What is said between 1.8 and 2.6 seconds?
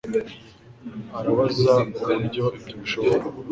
uburyo